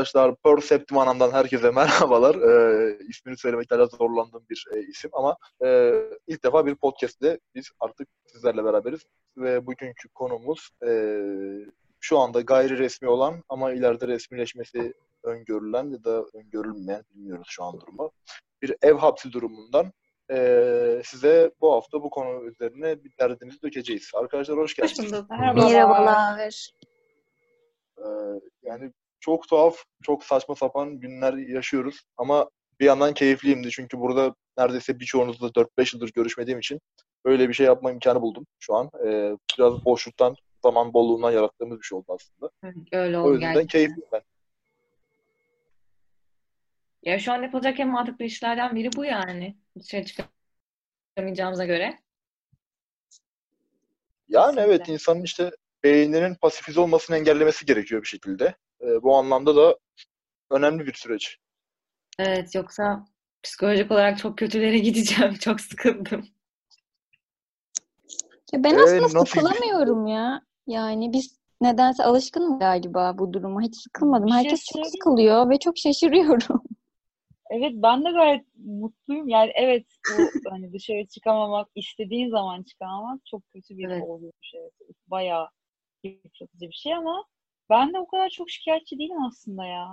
[0.00, 2.34] arkadaşlar Percept Manam'dan herkese merhabalar.
[2.34, 5.92] Ee, ismini söylemekte biraz zorlandığım bir e, isim ama e,
[6.26, 9.00] ilk defa bir podcast'te biz artık sizlerle beraberiz.
[9.36, 10.90] Ve bugünkü konumuz e,
[12.00, 17.80] şu anda gayri resmi olan ama ileride resmileşmesi öngörülen ya da öngörülmeyen bilmiyoruz şu an
[17.80, 18.10] durumu.
[18.62, 19.92] Bir ev hapsi durumundan
[20.32, 24.10] e, size bu hafta bu konu üzerine bir derdimizi dökeceğiz.
[24.14, 24.98] Arkadaşlar hoş geldiniz.
[24.98, 25.30] Hoş bulduk.
[25.30, 26.70] Merhabalar.
[27.98, 32.00] Ee, yani çok tuhaf, çok saçma sapan günler yaşıyoruz.
[32.16, 33.70] Ama bir yandan keyifliyimdi.
[33.70, 36.80] Çünkü burada neredeyse birçoğunuzla 4-5 yıldır görüşmediğim için
[37.24, 38.90] böyle bir şey yapma imkanı buldum şu an.
[39.06, 42.50] Ee, biraz boşluktan, zaman bolluğundan yarattığımız bir şey oldu aslında.
[42.92, 43.66] Öyle O oldu yüzden gerçekten.
[43.66, 44.22] keyifliyim ben.
[47.02, 49.56] Ya şu an yapılacak en mantıklı işlerden biri bu yani.
[49.78, 50.04] Dışarı
[51.16, 51.98] çıkamayacağımıza göre.
[54.28, 54.92] Yani evet Kesinlikle.
[54.92, 55.50] insanın işte
[55.84, 58.54] beyninin pasifize olmasını engellemesi gerekiyor bir şekilde.
[58.82, 59.78] Ee, bu anlamda da
[60.50, 61.36] önemli bir süreç.
[62.18, 63.04] Evet yoksa
[63.42, 65.34] psikolojik olarak çok kötülere gideceğim.
[65.34, 66.28] Çok sıkıldım.
[68.52, 70.42] Ya ben Ee, aslında nasıl sıkılamıyorum ya.
[70.66, 73.62] Yani biz nedense alışkınım galiba bu duruma.
[73.62, 74.26] Hiç sıkılmadım.
[74.26, 76.62] Bir şey Herkes çok sıkılıyor ve çok şaşırıyorum.
[77.52, 79.28] Evet ben de gayet mutluyum.
[79.28, 84.02] Yani evet bu hani dışarı çıkamamak, istediğin zaman çıkamamak çok kötü bir Evet.
[84.02, 84.52] oluyormuş.
[84.54, 84.72] Evet.
[85.06, 85.48] Bayağı
[86.04, 87.24] yıpratıcı bir şey ama
[87.70, 89.88] ben de o kadar çok şikayetçi değilim aslında ya.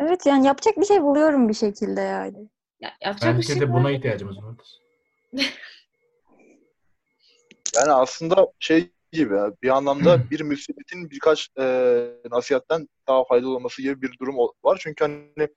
[0.00, 2.48] Evet yani yapacak bir şey buluyorum bir şekilde yani.
[2.80, 3.74] Ya, yapacak bir Belki şey de yok.
[3.74, 4.54] buna ihtiyacımız var.
[7.76, 11.64] Yani aslında şey gibi ya, bir anlamda bir musibetin birkaç e,
[12.30, 14.78] nasihatten daha faydalı olması gibi bir durum var.
[14.82, 15.48] Çünkü hani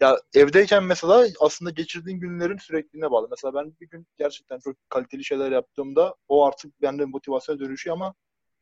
[0.00, 3.28] ya evdeyken mesela aslında geçirdiğin günlerin sürekliliğine bağlı.
[3.30, 8.14] Mesela ben bir gün gerçekten çok kaliteli şeyler yaptığımda o artık bende motivasyona dönüşüyor ama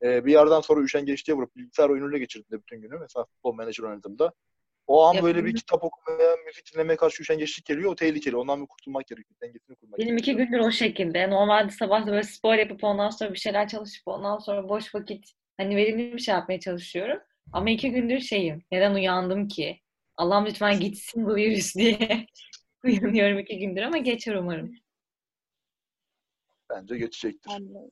[0.04, 4.32] e, bir yerden sonra üşengeçliğe vurup bilgisayar oyunuyla geçirdiğimde bütün günü mesela futbol menajer oynadığımda
[4.86, 7.92] o an Ya böyle bir kitap okumaya, müzik dinlemeye karşı üşengeçlik geliyor.
[7.92, 8.36] O tehlikeli.
[8.36, 9.36] Ondan bir kurtulmak gerekiyor.
[9.42, 10.48] Dengesini kurmak Benim iki gerekiyor.
[10.48, 11.30] gündür o şekilde.
[11.30, 15.32] Normalde sabah da böyle spor yapıp ondan sonra bir şeyler çalışıp ondan sonra boş vakit
[15.56, 17.18] hani verimli bir şey yapmaya çalışıyorum.
[17.52, 18.62] Ama iki gündür şeyim.
[18.72, 19.80] Neden uyandım ki?
[20.16, 22.26] Allah'ım lütfen gitsin bu virüs diye.
[22.84, 24.74] Uyanıyorum iki gündür ama geçer umarım.
[26.70, 27.50] Bence geçecektir.
[27.50, 27.90] De-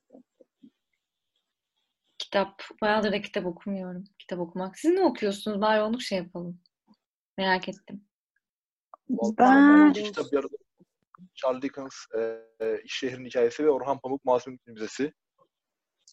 [2.33, 4.05] Kitap, bayağıdır da kitap okumuyorum.
[4.19, 4.79] Kitap okumak.
[4.79, 5.61] Siz ne okuyorsunuz?
[5.61, 6.61] Bari onu şey yapalım.
[7.39, 8.05] Merak ettim.
[9.39, 10.27] Ben kitap
[11.35, 12.21] Charles Dickens e,
[12.61, 15.13] e, İş Şehrin Hikayesi ve Orhan Pamuk Masum Müzesi.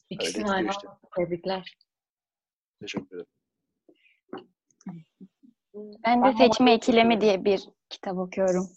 [0.09, 0.87] İkisini gidiyor aynı işte.
[1.15, 1.77] tebrikler.
[2.81, 3.27] Teşekkür ederim.
[6.05, 8.69] ben de Seçme Hava İkilemi diye bir kitap okuyorum.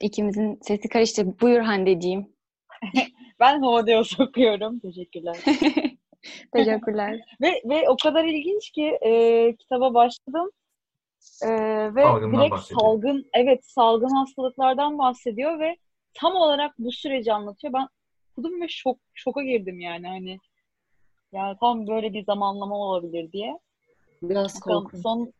[0.00, 1.40] İkimizin sesi karıştı.
[1.40, 2.36] Buyur Hande'ciğim.
[3.40, 4.80] Ben Homodeus okuyorum.
[4.80, 5.36] Teşekkürler.
[6.52, 7.20] Teşekkürler.
[7.40, 10.50] Ve ve o kadar ilginç ki e, kitaba başladım.
[11.42, 11.50] E,
[11.94, 12.80] ve Salgından direkt bahsediyor.
[12.80, 15.76] salgın, evet salgın hastalıklardan bahsediyor ve
[16.14, 17.72] tam olarak bu süreci anlatıyor.
[17.72, 17.88] Ben
[18.32, 20.38] okudum ve şok şoka girdim yani hani
[21.32, 23.58] yani tam böyle bir zamanlama olabilir diye.
[24.22, 25.02] Biraz korkunç.
[25.02, 25.32] son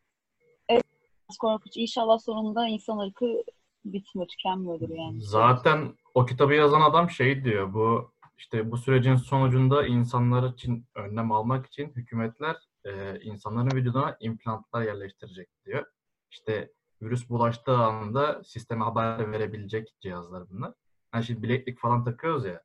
[0.69, 0.85] evet,
[1.29, 1.77] biraz korkunç.
[1.77, 3.43] İnşallah sonunda insan ırkı
[3.85, 5.23] bitmiyor, tükenmiyordur yani.
[5.23, 7.75] Zaten o kitabı yazan adam şey diyor.
[7.75, 14.83] Bu işte bu sürecin sonucunda insanlar için önlem almak için hükümetler e, insanların vücuduna implantlar
[14.83, 15.85] yerleştirecek diyor.
[16.31, 20.73] İşte virüs bulaştığı anda sisteme haber verebilecek cihazlar bunlar.
[21.11, 22.63] Hani şimdi bileklik falan takıyoruz ya.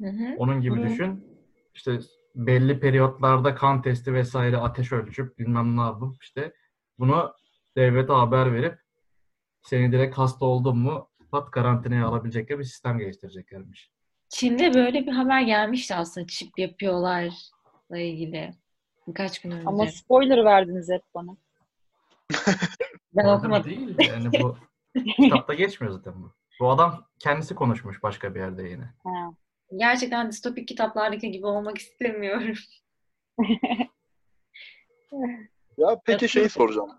[0.00, 0.34] Hı hı.
[0.36, 0.82] Onun gibi Hı.
[0.82, 1.38] düşün.
[1.74, 2.00] İşte
[2.34, 6.52] belli periyotlarda kan testi vesaire ateş ölçüp bilmem ne yapıp işte
[6.98, 7.34] bunu
[7.76, 8.78] devlete haber verip
[9.62, 13.90] seni direkt hasta oldun mu pat karantinaya alabilecekleri bir sistem geliştireceklermiş.
[14.28, 18.54] Çin'de böyle bir haber gelmişti aslında çip yapıyorlarla ilgili.
[19.06, 19.68] Birkaç gün önce.
[19.68, 21.36] Ama spoiler verdiniz hep bana.
[23.12, 23.70] Ben okumadım.
[23.70, 24.56] Değil yani bu
[25.22, 26.32] kitapta geçmiyor zaten bu.
[26.60, 28.94] Bu adam kendisi konuşmuş başka bir yerde yine.
[29.04, 29.32] Ha.
[29.76, 32.54] Gerçekten distopik kitaplardaki gibi olmak istemiyorum.
[35.78, 36.90] Ya peki şeyi soracağım.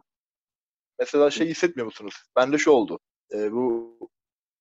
[0.99, 2.23] Mesela şey hissetmiyor musunuz?
[2.35, 2.99] Bende şu oldu.
[3.33, 3.97] Ee, bu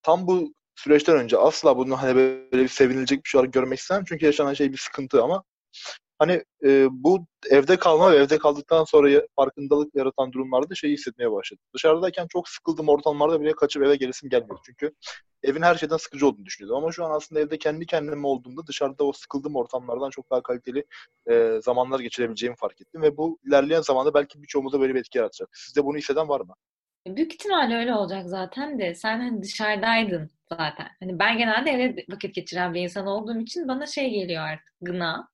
[0.02, 4.04] tam bu süreçten önce asla bunu hani böyle bir sevinilecek bir şey olarak görmek istemem.
[4.08, 5.44] Çünkü yaşanan şey bir sıkıntı ama
[6.18, 11.64] hani e, bu evde kalma ve evde kaldıktan sonra farkındalık yaratan durumlarda şeyi hissetmeye başladım.
[11.74, 14.60] Dışarıdayken çok sıkıldığım ortamlarda bile kaçıp eve gelesim gelmiyordu.
[14.66, 14.92] Çünkü
[15.42, 16.82] evin her şeyden sıkıcı olduğunu düşünüyordum.
[16.82, 20.84] Ama şu an aslında evde kendi kendime olduğumda dışarıda o sıkıldığım ortamlardan çok daha kaliteli
[21.30, 23.02] e, zamanlar geçirebileceğimi fark ettim.
[23.02, 25.48] Ve bu ilerleyen zamanda belki birçoğumuza böyle bir etki yaratacak.
[25.52, 26.54] Sizde bunu hisseden var mı?
[27.06, 30.88] Büyük ihtimalle öyle olacak zaten de sen hani dışarıdaydın zaten.
[31.00, 35.28] Hani ben genelde evde vakit geçiren bir insan olduğum için bana şey geliyor artık gına.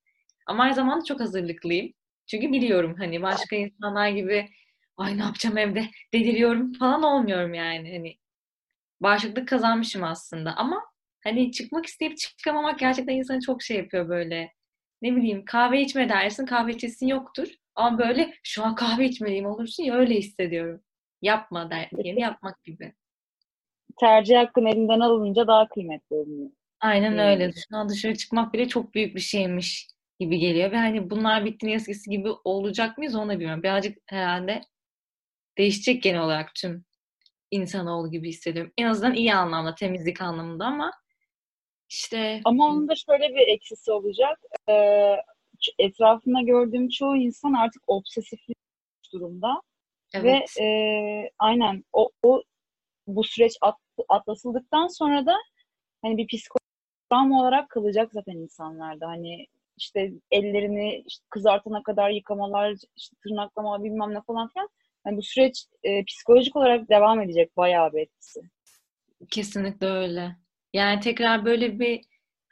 [0.46, 1.92] Ama aynı zamanda çok hazırlıklıyım.
[2.26, 4.48] Çünkü biliyorum hani başka insanlar gibi
[4.96, 5.84] ay ne yapacağım evde
[6.14, 7.92] deliriyorum falan olmuyorum yani.
[7.92, 8.18] Hani
[9.00, 10.82] bağışıklık kazanmışım aslında ama
[11.24, 14.52] hani çıkmak isteyip çıkamamak gerçekten insanı çok şey yapıyor böyle.
[15.02, 17.48] Ne bileyim kahve içme dersin kahve içesin yoktur.
[17.74, 20.80] Ama böyle şu an kahve içmeliyim olursun ya öyle hissediyorum.
[21.22, 22.94] Yapma der, diyeni yapmak gibi.
[24.00, 26.50] Tercih hakkın elinden alınınca daha kıymetli oluyor.
[26.80, 27.18] Aynen Hmm.
[27.18, 27.52] öyle.
[27.52, 29.88] Dışına dışarı çıkmak bile çok büyük bir şeymiş
[30.20, 30.72] gibi geliyor.
[30.72, 33.62] Ve hani bunlar bittiğinde eskisi gibi olacak mıyız onu bilmiyorum.
[33.62, 34.60] Birazcık herhalde
[35.58, 36.84] değişecek genel olarak tüm
[37.50, 38.72] insanoğlu gibi hissediyorum.
[38.78, 40.90] En azından iyi anlamda, temizlik anlamında ama
[41.88, 44.38] işte Ama onun da şöyle bir eksisi olacak.
[44.68, 45.16] Ee,
[45.78, 48.58] etrafında gördüğüm çoğu insan artık obsesiflik
[49.12, 49.60] durumda.
[50.14, 50.56] evet.
[50.58, 52.42] Ve e, aynen o, o
[53.06, 53.74] bu süreç at,
[54.08, 55.36] atlatıldıktan sonra da
[56.02, 59.08] hani bir psikolojik olarak kalacak zaten insanlarda.
[59.08, 59.46] Hani
[59.76, 64.68] işte ellerini işte kızartana kadar yıkamalar, işte tırnaklama bilmem ne falan filan.
[65.04, 68.40] Hani bu süreç e, psikolojik olarak devam edecek bayağı bir etkisi.
[69.30, 70.36] Kesinlikle öyle.
[70.72, 72.00] Yani tekrar böyle bir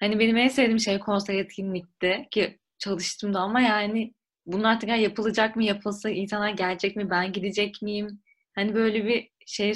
[0.01, 4.15] hani benim en sevdiğim şey konser etkinlikti ki çalıştım da ama yani
[4.47, 8.23] bunlar tekrar yapılacak mı yapılsa insanlar gelecek mi ben gidecek miyim?
[8.55, 9.75] Hani böyle bir şey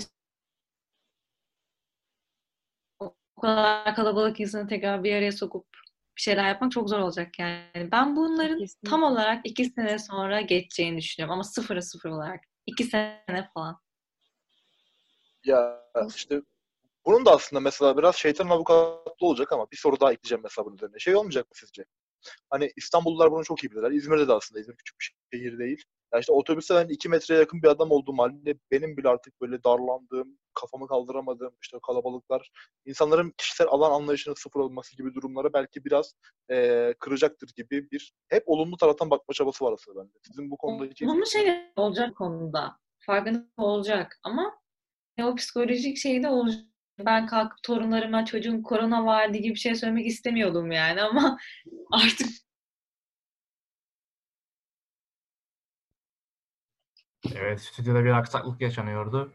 [3.37, 5.67] o kadar kalabalık insanı tekrar bir araya sokup
[6.17, 7.89] bir şeyler yapmak çok zor olacak yani.
[7.93, 8.91] Ben bunların Kesinlikle.
[8.91, 12.41] tam olarak iki sene sonra geçeceğini düşünüyorum ama sıfıra sıfır olarak.
[12.67, 13.81] iki sene falan.
[15.45, 15.83] Ya
[16.17, 16.43] işte
[17.07, 20.77] bunun da aslında mesela biraz şeytanın avukatlı olacak ama bir soru daha ekleyeceğim mesela bunun
[20.77, 20.99] üzerine.
[20.99, 21.85] Şey olmayacak mı sizce?
[22.51, 23.91] Hani İstanbullular bunu çok iyi bilirler.
[23.91, 25.85] İzmir'de de aslında İzmir küçük bir şehir değil.
[26.13, 29.65] Ya işte otobüste ben iki metreye yakın bir adam olduğum halde benim bile artık böyle
[29.65, 32.51] darlandığım, kafamı kaldıramadığım işte kalabalıklar,
[32.85, 36.15] insanların kişisel alan anlayışının sıfır olması gibi durumlara belki biraz
[36.51, 40.13] eee, kıracaktır gibi bir hep olumlu taraftan bakma çabası var aslında bende.
[40.27, 42.77] Sizin bu konuda hiç Olumlu şeyler olacak konuda.
[42.99, 44.61] Farkında olacak ama
[45.23, 46.61] o psikolojik şey de olacak.
[46.99, 51.39] Ben kalkıp torunlarıma çocuğun korona vardı gibi bir şey söylemek istemiyordum yani ama
[51.93, 52.29] artık
[57.35, 59.33] Evet, stüdyoda bir aksaklık yaşanıyordu.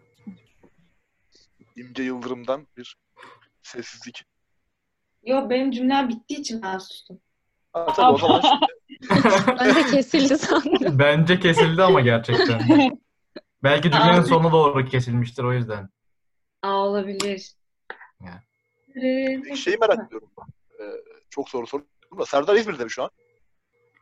[1.76, 2.98] İmce Yıldırım'dan bir
[3.62, 4.24] sessizlik.
[5.24, 7.22] Yo benim cümlem bittiği için ben sustum.
[7.74, 8.66] Ha, tabii o zaman şimdi
[9.60, 11.00] Ben de kesildi sandım.
[11.00, 12.62] Bence kesildi ama gerçekten.
[13.64, 14.28] Belki cümlenin Abi.
[14.28, 15.90] sonu doğru kesilmiştir o yüzden.
[16.62, 17.54] Aa olabilir.
[18.22, 18.44] Ya.
[19.04, 20.46] Ee, şeyi merak ediyorum ben.
[20.86, 21.88] Eee, çok soru sordum
[22.20, 23.10] da Serdar İzmir'de mi şu an?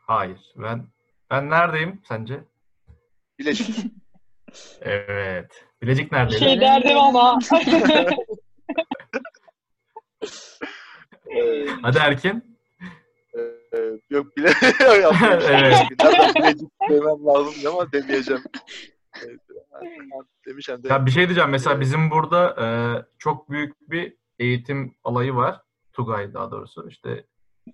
[0.06, 0.40] Hayır.
[0.56, 0.86] Ben
[1.30, 2.44] ben neredeyim sence?
[3.38, 3.76] Bilecik.
[4.80, 5.69] Evet.
[5.82, 6.44] Bilecik neredeydi?
[6.44, 7.38] Şey derdim ama.
[11.30, 12.56] Eee, Hadi Erkin.
[13.34, 14.50] eee, yok bile.
[15.50, 15.76] Evet.
[16.36, 18.42] Bilecik demem lazım ama demeyeceğim.
[19.26, 19.40] Evet,
[20.46, 20.88] Demiş hem de.
[20.88, 21.50] Ya bir şey diyeceğim.
[21.50, 22.66] Mesela bizim burada e,
[23.18, 25.60] çok büyük bir eğitim alayı var.
[25.92, 26.88] Tugay daha doğrusu.
[26.88, 27.24] İşte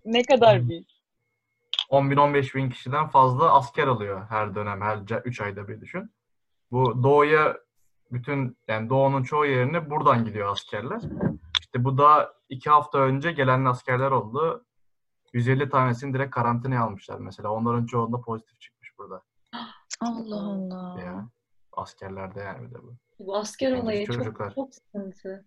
[0.05, 0.89] ne kadar büyük.
[1.91, 6.11] 10 bin 15 bin kişiden fazla asker alıyor her dönem, her 3 ayda bir düşün.
[6.71, 7.57] Bu doğuya
[8.11, 11.03] bütün yani doğunun çoğu yerine buradan gidiyor askerler.
[11.61, 14.65] İşte bu da iki hafta önce gelen askerler oldu.
[15.33, 17.51] 150 tanesini direkt karantinaya almışlar mesela.
[17.51, 19.23] Onların çoğunda pozitif çıkmış burada.
[20.01, 21.03] Allah Allah.
[21.03, 21.29] Ya.
[21.73, 22.97] Askerlerde yani bir de bu.
[23.19, 25.47] Bu asker Yani olayı çok, çok sıkıntı.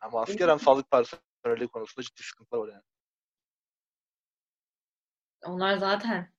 [0.00, 2.82] Ama asker hem sağlık personeli konusunda ciddi sıkıntılar var yani.
[5.44, 6.35] Onlar zaten.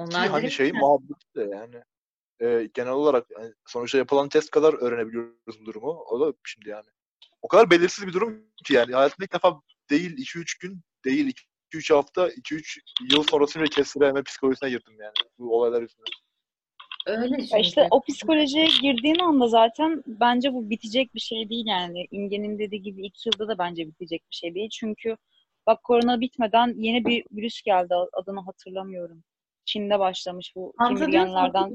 [0.00, 1.82] Ki Onlar hani direkt- şey muhabbeti de yani
[2.40, 6.04] e, genel olarak yani sonuçta yapılan test kadar öğrenebiliyoruz bu durumu.
[6.10, 6.86] O da şimdi yani.
[7.42, 8.94] O kadar belirsiz bir durum ki yani.
[8.94, 11.34] Hayatımda ilk defa değil 2-3 gün değil
[11.72, 12.80] 2-3 hafta 2-3
[13.12, 15.12] yıl sonrasını kestireme psikolojisine girdim yani.
[15.38, 16.04] Bu olaylar yüzünden.
[17.06, 17.60] öyle çünkü.
[17.60, 22.06] işte o psikolojiye girdiğin anda zaten bence bu bitecek bir şey değil yani.
[22.10, 24.68] İnge'nin dediği gibi iki yılda da bence bitecek bir şey değil.
[24.68, 25.16] Çünkü
[25.66, 27.94] bak korona bitmeden yeni bir virüs geldi.
[28.12, 29.24] Adını hatırlamıyorum.
[29.70, 30.72] Çin'de başlamış bu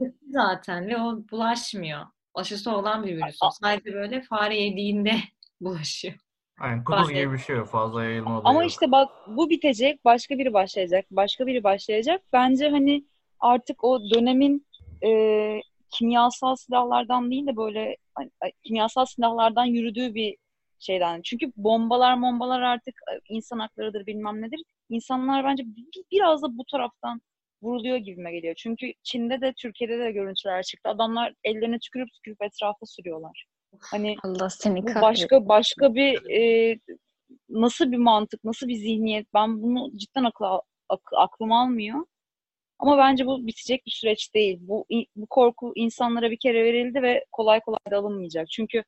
[0.01, 2.01] bitti zaten ve o bulaşmıyor.
[2.33, 3.37] Aşısı olan bir virüs.
[3.61, 5.11] Sadece böyle fare yediğinde
[5.61, 6.13] bulaşıyor.
[6.59, 7.67] Aynen kuduz gibi bir şey yok.
[7.67, 8.71] Fazla yayılma Ama yok.
[8.71, 12.21] işte bak bu bitecek, başka biri başlayacak, başka biri başlayacak.
[12.33, 13.05] Bence hani
[13.39, 14.67] artık o dönemin
[15.05, 15.09] e,
[15.89, 18.29] kimyasal silahlardan değil de böyle hani,
[18.63, 20.37] kimyasal silahlardan yürüdüğü bir
[20.79, 21.21] şeyden.
[21.21, 24.59] Çünkü bombalar bombalar artık e, insan haklarıdır bilmem nedir.
[24.89, 27.21] İnsanlar bence bir- biraz da bu taraftan
[27.65, 28.55] vuruluyor gibime geliyor.
[28.55, 30.89] Çünkü Çin'de de Türkiye'de de görüntüler çıktı.
[30.89, 33.45] Adamlar ellerine tükürüp tükürüp etrafa sürüyorlar.
[33.81, 36.79] Hani Allah seni bu başka başka bir e,
[37.49, 39.27] nasıl bir mantık, nasıl bir zihniyet?
[39.33, 42.05] Ben bunu cidden akla, ak- aklım almıyor.
[42.79, 44.59] Ama bence bu bitecek bir süreç değil.
[44.61, 48.49] Bu bu korku insanlara bir kere verildi ve kolay kolay da alınmayacak.
[48.49, 48.83] Çünkü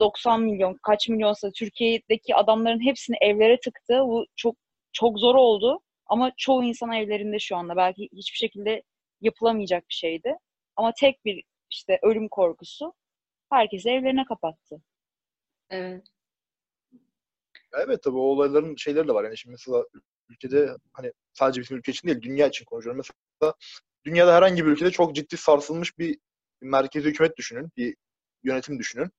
[0.00, 4.00] 90 milyon, kaç milyonsa Türkiye'deki adamların hepsini evlere tıktı.
[4.04, 4.56] Bu çok
[4.92, 5.80] çok zor oldu.
[6.10, 7.76] Ama çoğu insan evlerinde şu anda.
[7.76, 8.82] Belki hiçbir şekilde
[9.20, 10.34] yapılamayacak bir şeydi.
[10.76, 12.94] Ama tek bir işte ölüm korkusu
[13.50, 14.82] herkesi evlerine kapattı.
[15.70, 16.06] Evet.
[17.72, 19.24] Evet tabii o olayların şeyleri de var.
[19.24, 19.84] Yani şimdi mesela
[20.28, 23.02] ülkede hani sadece bizim ülke için değil dünya için konuşuyorum.
[23.40, 23.54] Mesela
[24.04, 26.18] dünyada herhangi bir ülkede çok ciddi sarsılmış bir
[26.60, 27.70] merkezi hükümet düşünün.
[27.76, 27.96] Bir
[28.42, 29.10] yönetim düşünün.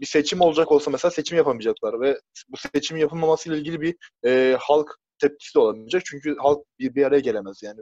[0.00, 4.56] Bir seçim olacak olsa mesela seçim yapamayacaklar ve bu seçimin yapılmaması ile ilgili bir e,
[4.60, 6.02] halk tepkisi de olamayacak.
[6.04, 7.80] Çünkü halk bir, bir araya gelemez yani.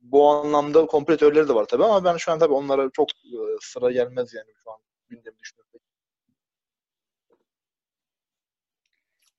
[0.00, 3.92] Bu anlamda teorileri de var tabii ama ben şu an tabii onlara çok e, sıra
[3.92, 5.80] gelmez yani şu an gündemi düşünüyorum.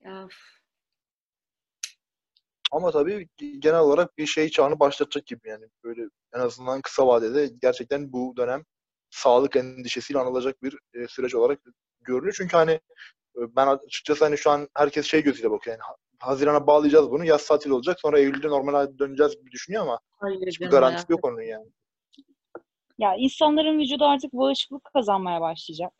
[0.04, 0.28] Ya,
[2.74, 6.02] Ama tabii genel olarak bir şey çağını başlatacak gibi yani böyle
[6.34, 8.64] en azından kısa vadede gerçekten bu dönem
[9.10, 11.60] sağlık endişesiyle anılacak bir e, süreç olarak
[12.04, 12.34] görünüyor.
[12.36, 12.72] Çünkü hani
[13.36, 15.76] e, ben açıkçası hani şu an herkes şey gözüyle bakıyor.
[15.76, 17.24] Yani Haziran'a bağlayacağız bunu.
[17.24, 18.00] Yaz tatil olacak.
[18.00, 21.66] Sonra Eylül'de normal döneceğiz gibi düşünüyor ama hayır hiçbir garantisi yok onun yani.
[22.98, 25.92] Ya insanların vücudu artık bağışıklık kazanmaya başlayacak.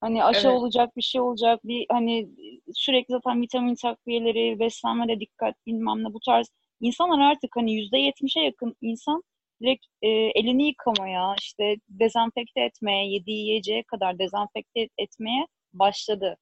[0.00, 0.58] Hani aşı Evet.
[0.58, 2.28] olacak, bir şey olacak, bir hani
[2.74, 6.50] sürekli zaten vitamin takviyeleri, beslenmede dikkat bilmem ne bu tarz.
[6.80, 9.22] İnsanlar artık hani yüzde yetmişe yakın insan
[9.62, 16.36] direkt e, elini yıkamaya, işte dezenfekte etmeye, yediği yiyeceğe kadar dezenfekte etmeye başladı.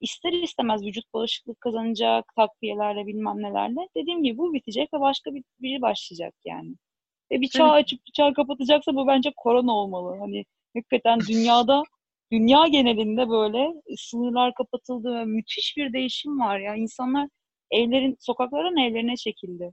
[0.00, 3.88] İster istemez vücut bağışıklık kazanacak takviyelerle bilmem nelerle.
[3.96, 6.74] Dediğim gibi bu bitecek ve başka bir biri başlayacak yani.
[7.32, 10.18] Ve bir çağ açıp bir çağ kapatacaksa bu bence korona olmalı.
[10.20, 10.44] Hani
[10.76, 11.82] hakikaten dünyada
[12.32, 16.74] dünya genelinde böyle sınırlar kapatıldı ve müthiş bir değişim var ya.
[16.74, 17.28] İnsanlar
[17.70, 19.72] evlerin sokakların evlerine çekildi.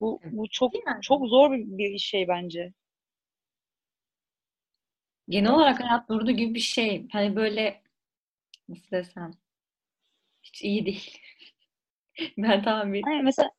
[0.00, 2.72] Bu bu çok çok zor bir, bir şey bence.
[5.28, 7.08] Genel olarak hayat durdu gibi bir şey.
[7.12, 7.82] Hani böyle
[8.68, 9.30] nasıl desem
[10.42, 11.18] hiç iyi değil.
[12.38, 13.50] Ben bir Hani mesela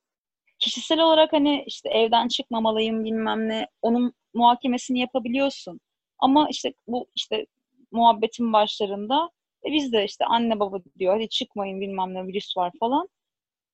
[0.60, 5.79] kişisel olarak hani işte evden çıkmamalıyım bilmem ne onun muhakemesini yapabiliyorsun.
[6.19, 7.46] Ama işte bu işte
[7.91, 9.29] muhabbetin başlarında
[9.67, 13.10] e biz de işte anne baba diyor hadi çıkmayın bilmem ne virüs var falan.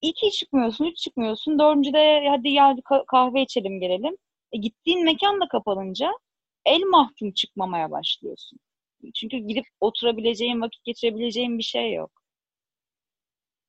[0.02, 1.60] İki çıkmıyorsun, üç çıkmıyorsun.
[1.60, 4.18] Dördüncüde hadi gel bir ka- kahve içelim gelelim.
[4.52, 6.12] E gittiğin mekan da kapanınca
[6.66, 8.60] el mahkum çıkmamaya başlıyorsun.
[9.16, 12.12] Çünkü gidip oturabileceğin, vakit geçirebileceğin bir şey yok.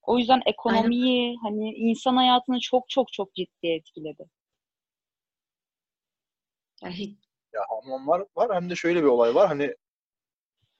[0.02, 4.26] O yüzden ekonomiyi, hani insan hayatını çok çok çok ciddi etkiledi.
[6.83, 6.90] ya
[7.54, 9.49] Ya hamam var, var hem de şöyle bir olay var.
[9.49, 9.75] Hani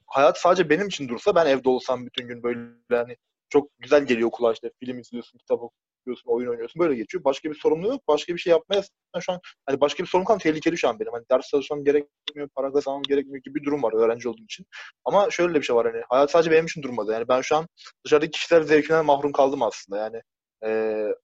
[0.07, 2.61] hayat sadece benim için dursa ben evde olsam bütün gün böyle
[2.91, 3.17] hani
[3.49, 7.25] çok güzel geliyor kulağa işte film izliyorsun, kitap okuyorsun, oyun oynuyorsun böyle geçiyor.
[7.25, 8.09] Başka bir sorumluluğu yok.
[8.09, 8.83] Başka bir şey yapmaya
[9.21, 11.13] şu an hani başka bir sorumluluk tehlikeli şu an benim.
[11.13, 14.67] Hani ders çalışmam gerekmiyor, para kazanmam gerekmiyor gibi bir durum var öğrenci olduğum için.
[15.05, 17.13] Ama şöyle bir şey var hani hayat sadece benim için durmadı.
[17.13, 17.67] Yani ben şu an
[18.05, 19.99] dışarıdaki kişiler zevkinden mahrum kaldım aslında.
[19.99, 20.21] Yani
[20.65, 21.15] eee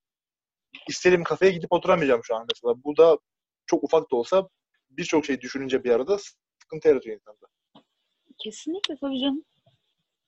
[0.89, 2.85] istediğim kafeye gidip oturamayacağım şu an mesela.
[2.85, 3.19] Bu da
[3.67, 4.49] çok ufak da olsa
[4.91, 6.19] birçok şey düşününce bir arada
[6.63, 7.47] sıkıntı yaratıyor insanda.
[8.39, 9.45] Kesinlikle tabii canım.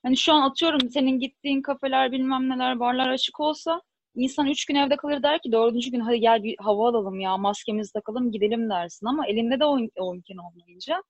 [0.05, 3.83] Hani şu an atıyorum senin gittiğin kafeler bilmem neler barlar açık olsa
[4.15, 7.37] insan üç gün evde kalır der ki dördüncü gün hadi gel bir hava alalım ya
[7.37, 11.03] maskemizi takalım gidelim dersin ama elinde de o, o imkan olmayınca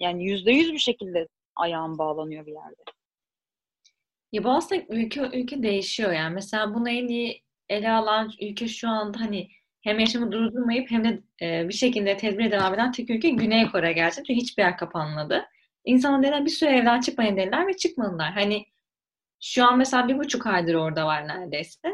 [0.00, 2.82] yani yüzde yüz bir şekilde ayağın bağlanıyor bir yerde.
[4.32, 6.34] Ya bu ülke ülke değişiyor yani.
[6.34, 9.48] Mesela bunu en iyi ele alan ülke şu anda hani
[9.82, 13.92] hem yaşamı durdurmayıp hem de e, bir şekilde tedbire devam eden tek ülke Güney Kore
[13.92, 14.24] gerçekten.
[14.24, 15.46] Çünkü hiçbir yer kapanmadı.
[15.86, 18.32] İnsanlar dediler bir süre evden çıkmayın dediler ve çıkmadılar.
[18.32, 18.66] Hani
[19.40, 21.88] şu an mesela bir buçuk aydır orada var neredeyse.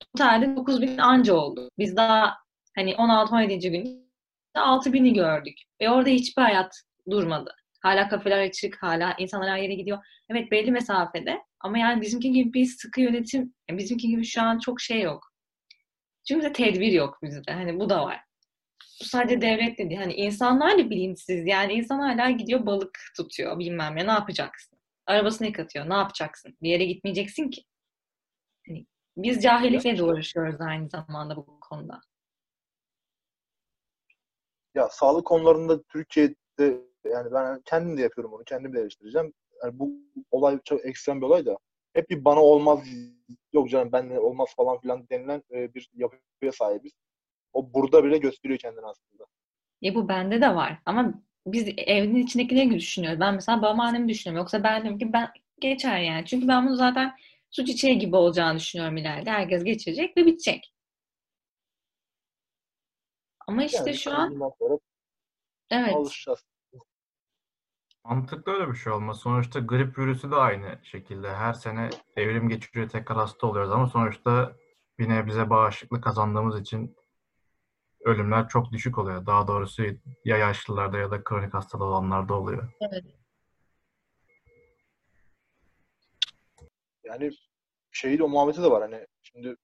[0.00, 1.68] Totalde 9 bin anca oldu.
[1.78, 2.36] Biz daha
[2.76, 3.70] hani 16-17.
[3.70, 4.12] gün
[4.54, 5.54] 6 bini gördük.
[5.80, 7.54] Ve orada hiçbir hayat durmadı.
[7.82, 9.98] Hala kafeler açık, hala insanlar her yere gidiyor.
[10.28, 14.58] Evet belli mesafede ama yani bizimki gibi bir sıkı yönetim, yani bizimki gibi şu an
[14.58, 15.32] çok şey yok.
[16.28, 17.52] Çünkü de tedbir yok bizde.
[17.52, 18.20] Hani bu da var.
[19.02, 20.00] Sadece devlet de değil.
[20.00, 21.46] Hani insanlar da bilinçsiz.
[21.46, 24.06] Yani insan hala gidiyor balık tutuyor bilmem ne.
[24.06, 24.78] Ne yapacaksın?
[25.06, 25.88] Arabasını yıkatıyor.
[25.88, 26.56] Ne yapacaksın?
[26.62, 27.62] Bir yere gitmeyeceksin ki.
[28.66, 28.86] Hani
[29.16, 32.00] biz cahillikle de uğraşıyoruz aynı zamanda bu konuda.
[34.74, 38.44] Ya sağlık konularında Türkiye'de yani ben kendim de yapıyorum onu.
[38.44, 39.32] Kendim de eleştireceğim.
[39.64, 39.92] Yani bu
[40.30, 41.58] olay çok ekstrem bir olay da
[41.92, 42.80] hep bir bana olmaz
[43.52, 46.92] yok canım benle olmaz falan filan denilen e, bir yapıya sahibiz.
[47.52, 49.24] O burada bile gösteriyor kendini aslında.
[49.84, 50.78] E bu bende de var.
[50.86, 51.14] Ama
[51.46, 53.20] biz evin içindekileri düşünüyoruz.
[53.20, 54.42] Ben mesela babam annemi düşünüyorum.
[54.42, 56.26] Yoksa ben diyorum ki ben geçer yani.
[56.26, 57.16] Çünkü ben bunu zaten
[57.50, 59.30] su çiçeği gibi olacağını düşünüyorum ileride.
[59.30, 60.74] Herkes geçirecek ve bitecek.
[63.46, 64.40] Ama işte Yani şu an
[65.70, 65.96] evet.
[65.96, 66.44] alışacağız.
[68.04, 69.20] Mantıklı öyle bir şey olmaz.
[69.20, 71.34] Sonuçta grip virüsü de aynı şekilde.
[71.34, 74.56] Her sene evrim geçiriyor, tekrar hasta oluyoruz ama sonuçta
[74.98, 76.96] bir nebze bağışıklık kazandığımız için
[78.04, 79.26] ölümler çok düşük oluyor.
[79.26, 79.82] Daha doğrusu
[80.24, 82.72] ya yaşlılarda ya da kronik hastalığı olanlarda oluyor.
[87.04, 87.30] Yani
[87.90, 89.56] şeyi de o muhabbeti de var hani şimdi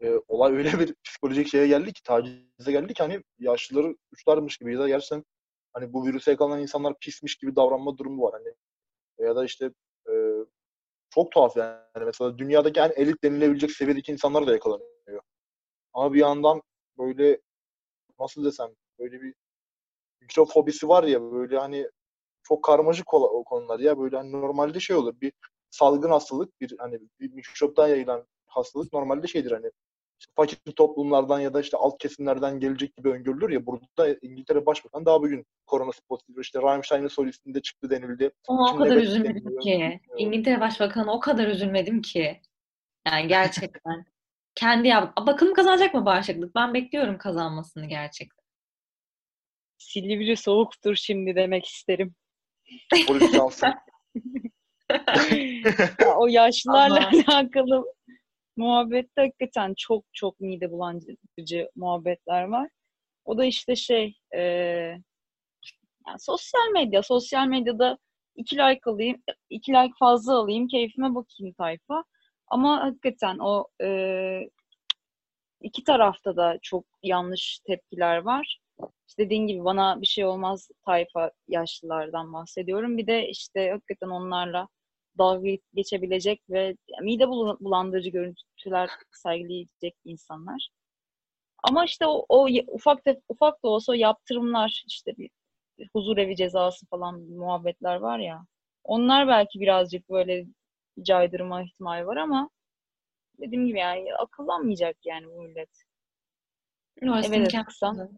[0.00, 4.74] e, olay öyle bir psikolojik şeye geldi ki tacize geldi ki hani yaşlıları uçlarmış gibi
[4.74, 5.24] ya da gerçekten
[5.72, 8.54] hani bu virüse yakalanan insanlar pismiş gibi davranma durumu var hani
[9.28, 9.70] ya da işte
[10.10, 10.14] e,
[11.10, 15.20] çok tuhaf yani mesela dünyadaki en elit denilebilecek seviyedeki insanlar da yakalanıyor.
[15.92, 16.62] Ama bir yandan
[16.98, 17.40] böyle
[18.20, 19.34] nasıl desem böyle bir
[20.20, 21.90] mikrofobisi var ya böyle hani
[22.42, 25.32] çok karmaşık o, konular ya böyle hani normalde şey olur bir
[25.70, 29.70] salgın hastalık bir hani bir mikroptan yayılan hastalık normalde şeydir hani
[30.20, 35.06] işte fakir toplumlardan ya da işte alt kesimlerden gelecek gibi öngörülür ya burada İngiltere Başbakanı
[35.06, 38.30] daha bugün korona pozitif işte Rammstein'in solistinde çıktı denildi.
[38.48, 39.62] Ona o kadar üzülmedim deniliyor.
[39.62, 40.00] ki.
[40.16, 42.40] İngiltere Başbakanı o kadar üzülmedim ki.
[43.06, 44.06] Yani gerçekten.
[44.56, 45.16] Kendi yap.
[45.26, 46.54] Bakalım kazanacak mı bağışıklık?
[46.54, 48.46] Ben bekliyorum kazanmasını gerçekten.
[49.78, 52.14] Silivri soğuktur şimdi demek isterim.
[53.34, 53.74] Johnson.
[56.00, 57.84] Ya o yaşlılarla Ama- alakalı
[58.56, 62.68] muhabbette hakikaten çok çok mide bulandırıcı muhabbetler var.
[63.24, 64.40] O da işte şey e,
[66.06, 67.02] yani sosyal medya.
[67.02, 67.98] Sosyal medyada
[68.36, 72.04] iki like alayım, iki like fazla alayım, keyfime bakayım tayfa.
[72.48, 74.50] Ama hakikaten o e,
[75.60, 78.60] iki tarafta da çok yanlış tepkiler var.
[79.08, 82.98] İşte dediğin gibi bana bir şey olmaz tayfa yaşlılardan bahsediyorum.
[82.98, 84.68] Bir de işte hakikaten onlarla
[85.18, 90.68] dalga geçebilecek ve mide bulandırıcı görüntüler sergileyecek insanlar.
[91.62, 95.30] Ama işte o, o ufak da ufak da olsa o yaptırımlar işte bir
[95.92, 98.46] huzur evi cezası falan muhabbetler var ya.
[98.84, 100.46] Onlar belki birazcık böyle
[101.02, 102.50] caydırma ihtimali var ama
[103.38, 105.70] dediğim gibi yani akıllanmayacak yani bu millet.
[107.48, 107.64] Kendisi.
[107.64, 108.08] kısa.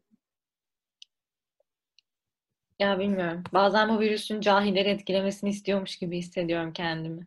[2.78, 3.44] Ya bilmiyorum.
[3.52, 7.26] Bazen bu virüsün cahilleri etkilemesini istiyormuş gibi hissediyorum kendimi.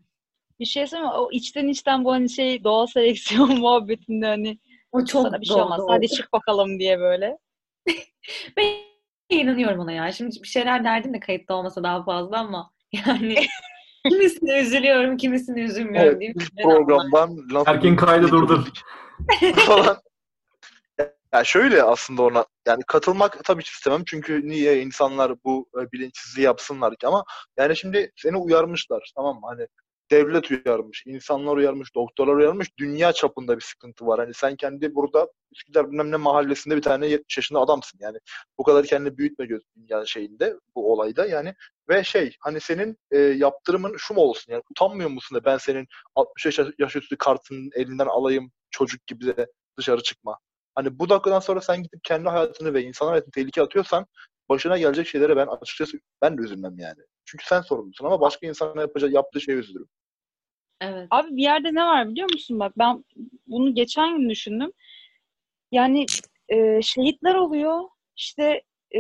[0.60, 1.18] Bir şey söyleyeyim mi?
[1.18, 4.60] O içten içten bu hani şey doğal seleksiyon muhabbetinde hani
[4.92, 5.80] O çok sana bir şey doğru olmaz.
[5.80, 5.92] oldu.
[5.92, 7.38] Hadi çık bakalım diye böyle.
[8.58, 8.66] Ben
[9.30, 10.12] inanıyorum ona ya.
[10.12, 13.36] Şimdi bir şeyler derdim de kayıtta olmasa daha fazla ama yani
[14.10, 16.32] kimisine üzülüyorum, kimisine üzülmüyorum Evet, diye.
[16.36, 18.68] ilk programdan laf Erkin kaydı durdur.
[19.56, 19.98] falan.
[21.34, 26.46] Ya şöyle aslında ona yani katılmak tabii ki istemem çünkü niye insanlar bu e, bilinçsizliği
[26.46, 27.24] yapsınlar ki ama
[27.58, 29.42] yani şimdi seni uyarmışlar tamam mı?
[29.44, 29.68] Hani
[30.12, 34.20] devlet uyarmış, insanlar uyarmış, doktorlar uyarmış, dünya çapında bir sıkıntı var.
[34.20, 38.18] Hani sen kendi burada Üsküdar bilmem ne mahallesinde bir tane 70 yaşında adamsın yani.
[38.58, 41.56] Bu kadar kendini büyütme göz dünya şeyinde bu olayda yani
[41.90, 45.88] ve şey hani senin e, yaptırımın şu mu olsun yani utanmıyor musun da ben senin
[46.16, 49.48] 60 yaş, yaş üstü kartının elinden alayım çocuk gibi de
[49.78, 50.38] dışarı çıkma.
[50.76, 54.06] Hani bu dakikadan sonra sen gidip kendi hayatını ve insanlar hayatını tehlikeye atıyorsan
[54.50, 57.00] başına gelecek şeylere ben açıkçası ben de üzülmem yani.
[57.26, 59.88] Çünkü sen sorumlusun ama başka insana yapacağı, yaptığı şeye üzülürüm.
[60.82, 61.08] Evet.
[61.12, 62.60] Abi bir yerde ne var biliyor musun?
[62.60, 63.06] Bak ben
[63.48, 64.72] bunu geçen gün düşündüm.
[65.72, 66.06] Yani
[66.50, 67.82] e, şehitler oluyor.
[68.18, 68.62] İşte
[68.96, 69.00] e,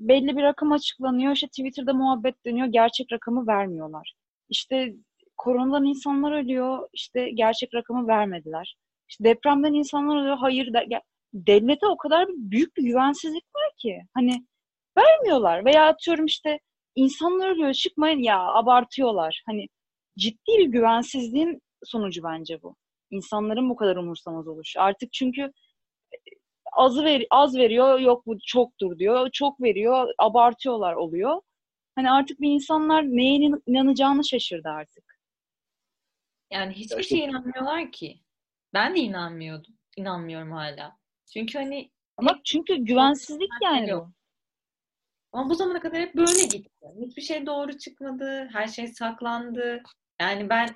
[0.00, 1.32] belli bir rakam açıklanıyor.
[1.32, 2.66] İşte Twitter'da muhabbet dönüyor.
[2.66, 4.14] Gerçek rakamı vermiyorlar.
[4.48, 4.94] İşte
[5.36, 6.88] koronadan insanlar ölüyor.
[6.92, 8.76] İşte gerçek rakamı vermediler.
[9.08, 10.36] İşte depremden insanlar ölüyor.
[10.36, 10.72] Hayır.
[10.72, 11.02] De, ya-
[11.34, 13.98] devlete o kadar büyük bir güvensizlik var ki.
[14.14, 14.46] Hani
[14.98, 15.64] vermiyorlar.
[15.64, 16.60] Veya atıyorum işte
[16.94, 17.72] insanlar ölüyor.
[17.72, 19.42] Çıkmayın ya abartıyorlar.
[19.46, 19.66] Hani
[20.20, 22.76] ciddi bir güvensizliğin sonucu bence bu.
[23.10, 24.80] İnsanların bu kadar umursamaz oluşu.
[24.80, 26.16] Artık çünkü e,
[26.72, 29.30] azı ver, az veriyor, yok bu çoktur diyor.
[29.32, 31.40] Çok veriyor, abartıyorlar oluyor.
[31.94, 35.20] Hani artık bir insanlar neye inan- inanacağını şaşırdı artık.
[36.50, 38.20] Yani hiçbir işte- şeye inanmıyorlar ki.
[38.74, 39.74] Ben de inanmıyordum.
[39.96, 40.96] İnanmıyorum hala.
[41.32, 44.10] Çünkü hani Ama çünkü güvensizlik yani bu.
[45.32, 46.70] ama bu zamana kadar hep böyle gitti.
[47.06, 48.48] Hiçbir şey doğru çıkmadı.
[48.52, 49.82] Her şey saklandı.
[50.20, 50.68] Yani ben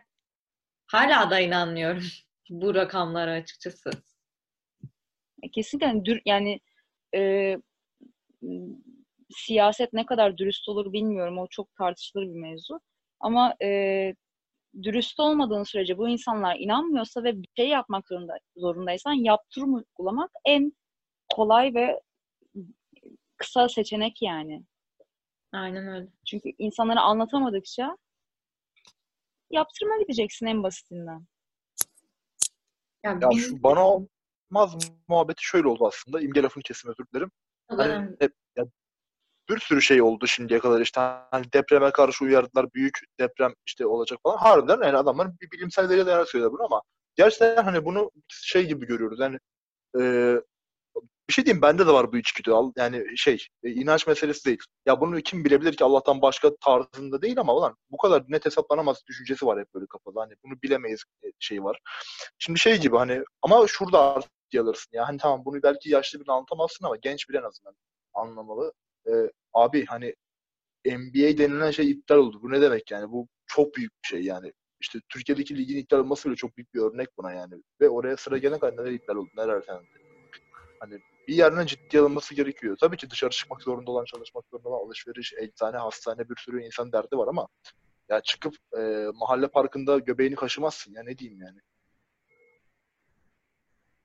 [0.87, 2.02] hala da inanmıyorum
[2.50, 3.90] bu rakamlara açıkçası.
[5.42, 6.61] E, Kesinlikle dür- yani
[7.16, 7.57] e,
[9.37, 11.38] siyaset ne kadar dürüst olur bilmiyorum.
[11.38, 12.80] O çok tartışılır bir mevzu.
[13.20, 14.14] Ama e,
[14.83, 20.72] dürüst olmadığın sürece bu insanlar inanmıyorsa ve bir şey yapmak zorunda zorundaysan yaptırım uygulamak en
[21.35, 22.00] kolay ve
[23.37, 24.62] kısa seçenek yani.
[25.52, 26.09] Aynen öyle.
[26.26, 27.96] Çünkü insanlara anlatamadıkça
[29.50, 31.26] yaptırıma gideceksin en basitinden.
[33.04, 34.07] Ya Ya şu bana
[34.54, 34.76] çıkmaz
[35.09, 36.20] muhabbeti şöyle oldu aslında.
[36.20, 37.30] İmge lafını kesin özür dilerim.
[37.68, 38.64] Hani hep, ya,
[39.48, 44.18] bir sürü şey oldu şimdiye kadar işte hani depreme karşı uyardılar büyük deprem işte olacak
[44.22, 44.37] falan.
[44.37, 46.83] Harbiden yani adamlar bir bilimsel veriye dayanarak söylüyorlar bunu ama
[47.16, 49.20] gerçekten hani bunu şey gibi görüyoruz.
[49.20, 49.38] Yani
[50.00, 50.35] e,
[51.28, 52.52] bir şey diyeyim bende de var bu içgüdü.
[52.76, 54.58] Yani şey e, inanç meselesi değil.
[54.87, 59.02] Ya bunu kim bilebilir ki Allah'tan başka tarzında değil ama ulan bu kadar net hesaplanamaz
[59.06, 60.20] düşüncesi var hep böyle kafada.
[60.20, 61.04] Hani bunu bilemeyiz
[61.38, 61.80] şey var.
[62.38, 65.08] Şimdi şey gibi hani ama şurada artık alırsın ya.
[65.08, 67.74] Hani tamam bunu belki yaşlı birine anlatamazsın ama genç biri en azından
[68.14, 68.72] anlamalı.
[69.08, 70.14] Ee, abi hani
[70.87, 72.40] NBA denilen şey iptal oldu.
[72.42, 73.10] Bu ne demek yani?
[73.12, 74.52] Bu çok büyük bir şey yani.
[74.80, 77.54] İşte Türkiye'deki ligin iptal olması bile çok büyük bir örnek buna yani.
[77.80, 79.87] Ve oraya sıra gelene kadar neler iptal oldu, neler ertelendi.
[80.80, 82.76] Hani bir yerden ciddiye alınması gerekiyor.
[82.80, 86.92] Tabii ki dışarı çıkmak zorunda olan, çalışmak zorunda olan alışveriş, eczane, hastane bir sürü insan
[86.92, 87.48] derdi var ama
[88.08, 91.58] ya çıkıp e, mahalle parkında göbeğini kaşımazsın ya ne diyeyim yani.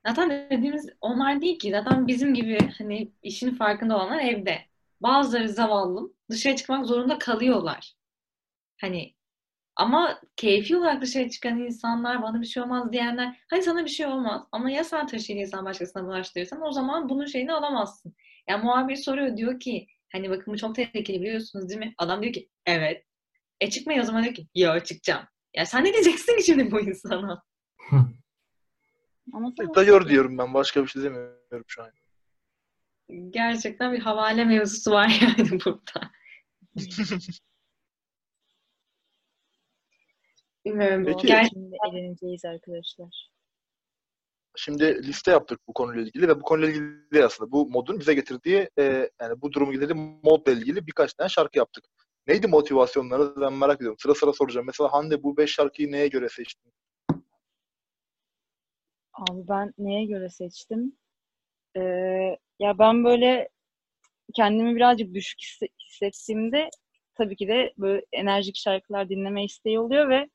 [0.08, 1.72] Zaten dediğimiz onlar değil ki.
[1.72, 4.60] Zaten bizim gibi hani işin farkında olanlar evde.
[5.02, 7.94] Bazıları zavallım dışarı çıkmak zorunda kalıyorlar.
[8.82, 9.14] Hani
[9.80, 14.06] ama keyfi olarak dışarı çıkan insanlar bana bir şey olmaz diyenler hani sana bir şey
[14.06, 18.16] olmaz ama ya sen taşıyıcıysan başkasına bulaştırırsan o zaman bunun şeyini alamazsın.
[18.50, 21.94] Ya muhabir soruyor diyor ki hani bakın bu çok tehlikeli biliyorsunuz değil mi?
[21.98, 23.06] Adam diyor ki evet.
[23.62, 25.26] E çıkmayın o zaman diyor ki yo çıkacağım.
[25.56, 27.44] Ya sen ne diyeceksin ki şimdi bu insana?
[29.76, 30.54] Dayıyor diyorum ben.
[30.54, 31.92] Başka bir şey demiyorum şu an.
[33.30, 36.12] Gerçekten bir havale mevzusu var yani burada.
[40.70, 41.04] Bilmiyorum.
[41.06, 41.28] Peki.
[41.28, 43.30] Ger- Şimdi eğleneceğiz arkadaşlar.
[44.56, 48.14] Şimdi liste yaptık bu konuyla ilgili ve bu konuyla ilgili değil aslında bu modun bize
[48.14, 51.84] getirdiği e, yani bu durumu getirdiği modla ilgili birkaç tane şarkı yaptık.
[52.28, 53.98] Neydi motivasyonları ben merak ediyorum.
[54.00, 54.68] Sıra sıra soracağım.
[54.68, 56.74] Mesela Hande bu beş şarkıyı neye göre seçtin?
[59.14, 60.98] Abi ben neye göre seçtim?
[61.78, 61.82] Ee,
[62.60, 63.50] ya ben böyle
[64.36, 66.70] kendimi birazcık düşük hisse- hissettiğimde
[67.16, 70.30] tabii ki de böyle enerjik şarkılar dinleme isteği oluyor ve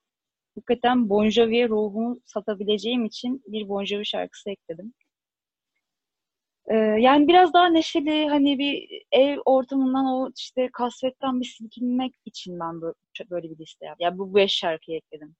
[0.54, 4.94] hakikaten Bon Jovi'ye ruhumu satabileceğim için bir Bon Jovi şarkısı ekledim.
[6.66, 12.60] Ee, yani biraz daha neşeli hani bir ev ortamından o işte kasvetten bir silkinmek için
[12.60, 12.80] ben
[13.30, 14.04] böyle, bir liste yaptım.
[14.04, 15.36] Ya bu beş şarkıyı ekledim.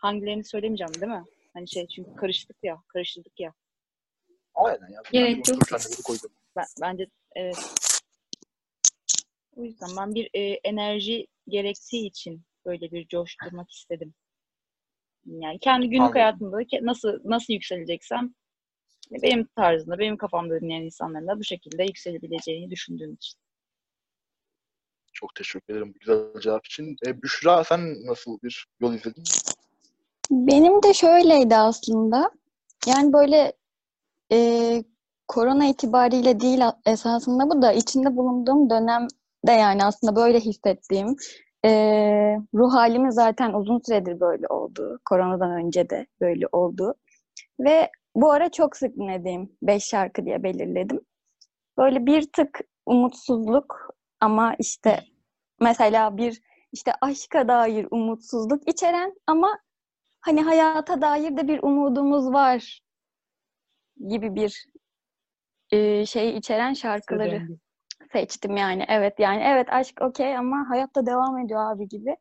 [0.00, 1.24] Hangilerini söylemeyeceğim değil mi?
[1.54, 3.52] Hani şey çünkü karıştık ya, karıştırdık ya.
[4.54, 5.02] Aynen ya.
[5.12, 5.62] Gerek Ben yok.
[6.56, 7.56] Ben, bence evet.
[9.56, 14.14] O yüzden ben bir e, enerji gerektiği için böyle bir coşturmak istedim.
[15.26, 16.20] Yani kendi günlük Anladım.
[16.20, 18.34] hayatımda nasıl nasıl yükseleceksem
[19.10, 23.38] benim tarzımda, benim kafamda dinleyen insanların da bu şekilde yükselebileceğini düşündüğüm için.
[25.12, 26.96] Çok teşekkür ederim bu güzel cevap için.
[27.06, 29.24] E, Büşra sen nasıl bir yol izledin?
[30.30, 32.30] Benim de şöyleydi aslında.
[32.86, 33.52] Yani böyle
[34.32, 34.38] e,
[35.28, 41.16] korona itibariyle değil esasında bu da içinde bulunduğum dönemde yani aslında böyle hissettiğim
[41.64, 41.70] e,
[42.54, 45.00] ruh halimi zaten uzun süredir böyle oldu.
[45.04, 46.94] Koronadan önce de böyle oldu.
[47.60, 51.00] Ve bu ara çok sık dinlediğim beş şarkı diye belirledim.
[51.78, 55.04] Böyle bir tık umutsuzluk ama işte
[55.60, 56.40] mesela bir
[56.72, 59.58] işte aşka dair umutsuzluk içeren ama
[60.20, 62.80] hani hayata dair de bir umudumuz var
[64.08, 64.66] gibi bir
[65.70, 67.48] e, şey içeren şarkıları
[68.12, 68.84] seçtim yani.
[68.88, 72.16] Evet yani evet aşk okey ama hayatta devam ediyor abi gibi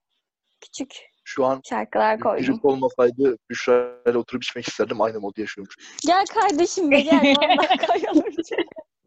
[0.61, 2.47] küçük Şu an şarkılar koydum.
[2.47, 5.01] Müzik olmasaydı Büşra ile oturup içmek isterdim.
[5.01, 5.75] Aynı modu yaşıyormuş.
[6.07, 8.33] Gel kardeşim be gel vallahi koyalım.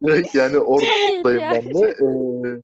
[0.03, 1.87] Direkt yani oradayım ben de.
[1.89, 2.61] Ee,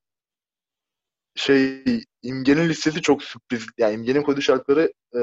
[1.35, 1.83] şey
[2.23, 3.65] İmge'nin listesi çok sürpriz.
[3.77, 5.21] Yani İmge'nin koyduğu şarkıları e,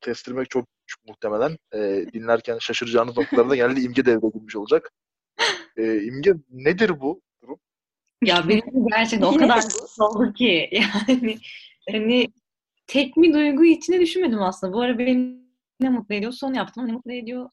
[0.00, 0.64] kestirmek çok
[1.08, 1.56] muhtemelen.
[1.74, 4.90] E, dinlerken şaşıracağınız noktalarda genelde İmge devreye girmiş olacak.
[5.76, 7.20] E, İmge nedir bu?
[8.22, 9.64] Ya benim gerçekten o kadar
[10.00, 11.38] oldu ki yani
[11.90, 12.28] hani
[12.86, 14.72] tek bir duygu içine düşünmedim aslında.
[14.72, 15.40] Bu ara beni
[15.80, 16.32] ne mutlu ediyor?
[16.32, 17.50] Son yaptım ne mutlu ediyor?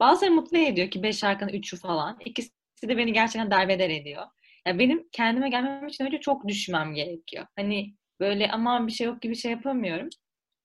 [0.00, 2.18] Bazıları mutlu ediyor ki beş şarkının üçü falan.
[2.24, 2.50] İkisi
[2.82, 4.22] de beni gerçekten derbeder ediyor.
[4.66, 7.46] Ya benim kendime gelmem için önce çok düşmem gerekiyor.
[7.56, 10.08] Hani böyle aman bir şey yok gibi şey yapamıyorum.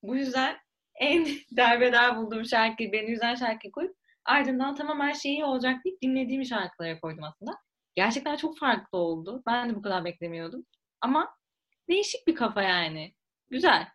[0.03, 0.57] Bu yüzden
[0.95, 6.01] en derbeder bulduğum şarkıyı, beni üzen şarkıyı koyup ardından tamam her şey iyi olacak deyip
[6.01, 7.51] dinlediğim şarkılara koydum aslında.
[7.99, 9.43] Gerçekten çok farklı oldu.
[9.47, 10.65] Ben de bu kadar beklemiyordum.
[11.01, 11.35] Ama
[11.89, 13.13] değişik bir kafa yani.
[13.49, 13.87] Güzel.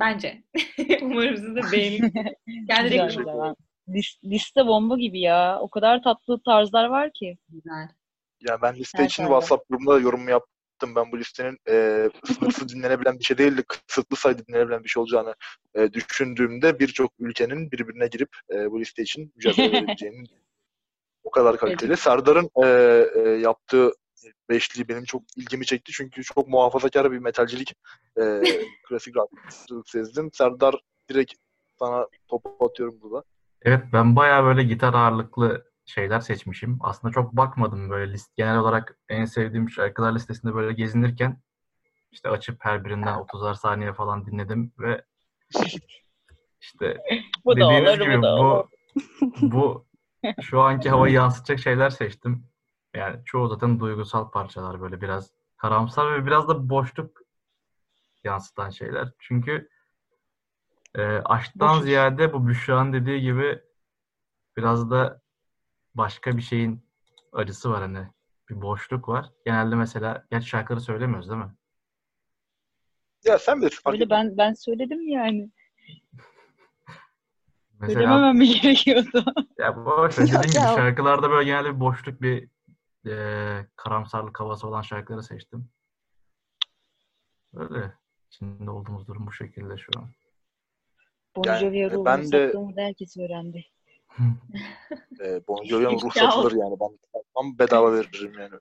[0.00, 0.42] Bence.
[1.02, 2.12] Umarım siz de beğenirsiniz.
[2.46, 3.54] Yani Güzel, direkt güzel.
[3.88, 5.58] Lis- liste bomba gibi ya.
[5.60, 7.38] O kadar tatlı tarzlar var ki.
[7.48, 7.88] güzel.
[8.40, 9.40] Ya ben liste Her için tarzda.
[9.40, 10.42] WhatsApp grubunda yorum yap
[10.76, 10.96] yaptım.
[10.96, 15.00] Ben bu listenin e, sınırsız dinlenebilen bir şey değil de kısıtlı sayıda dinlenebilen bir şey
[15.00, 15.34] olacağını
[15.74, 20.45] e, düşündüğümde birçok ülkenin birbirine girip e, bu liste için mücadele verebileceğini o
[21.36, 21.96] kadar kaliteli.
[21.96, 22.66] Serdar'ın e,
[23.20, 23.92] e, yaptığı
[24.48, 27.74] beşli benim çok ilgimi çekti çünkü çok muhafazakar bir metalcilik
[28.20, 28.42] e,
[28.88, 30.30] klasik rockçılık sezdim.
[30.32, 30.74] Serdar
[31.10, 31.32] direkt
[31.78, 33.24] sana topu atıyorum burada.
[33.62, 36.78] Evet ben bayağı böyle gitar ağırlıklı şeyler seçmişim.
[36.80, 41.42] Aslında çok bakmadım böyle list genel olarak en sevdiğim şarkılar listesinde böyle gezinirken
[42.12, 45.04] işte açıp her birinden 30'ar saniye falan dinledim ve
[46.60, 46.96] işte
[47.44, 48.64] Bu da dediğiniz olur, gibi bu da olur.
[49.42, 49.85] bu bu
[50.40, 52.46] şu anki havayı yansıtacak şeyler seçtim.
[52.94, 57.20] Yani çoğu zaten duygusal parçalar böyle biraz karamsar ve biraz da boşluk
[58.24, 59.12] yansıtan şeyler.
[59.18, 59.68] Çünkü
[60.94, 61.84] e, aşktan Boşuz.
[61.84, 63.60] ziyade bu Büşra'nın dediği gibi
[64.56, 65.20] biraz da
[65.94, 66.86] başka bir şeyin
[67.32, 68.06] acısı var hani.
[68.48, 69.30] Bir boşluk var.
[69.44, 71.54] Genelde mesela gerçi şarkıları söylemiyoruz değil mi?
[73.24, 73.80] Ya sen bilir.
[73.84, 75.50] fark Öyle ben ben söyledim yani.
[77.80, 79.24] Mesela Söylememem mi gerekiyordu?
[79.58, 80.26] ya boş ver.
[80.26, 82.48] Dediğim gibi şarkılarda böyle genelde bir boşluk bir
[83.06, 85.68] e, karamsarlık havası olan şarkıları seçtim.
[87.54, 87.92] Öyle.
[88.26, 90.10] İçinde olduğumuz durum bu şekilde şu an.
[91.36, 93.64] Bon Jovi'ye ruhumu ben de- herkes öğrendi.
[95.20, 96.76] E, Bon Jovi'nin ruh satılır yani.
[96.80, 98.54] Ben tam bedava veririm yani.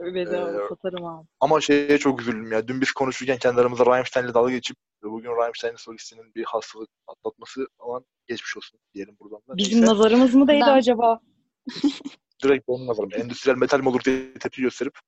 [0.00, 1.26] Bedava Ee, satarım abi.
[1.40, 2.68] Ama şeye çok üzüldüm ya.
[2.68, 8.04] Dün biz konuşurken kendi aramızda Rammstein'le dalga geçip bugün Rammstein'in solistinin bir hastalık atlatması aman
[8.28, 9.56] geçmiş olsun diyelim buradan da.
[9.56, 11.20] Bizim Neyse, nazarımız mı değdi Ben- acaba?
[12.42, 13.10] direkt benim nazarım.
[13.14, 14.98] Endüstriyel metal mi olur diye tepki gösterip